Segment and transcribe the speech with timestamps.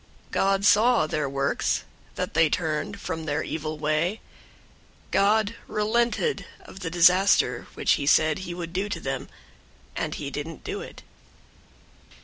[0.29, 1.83] 003:010 God saw their works,
[2.15, 4.19] that they turned from their evil way.
[5.11, 9.29] God relented of the disaster which he said he would do to them,
[9.95, 11.03] and he didn't do it.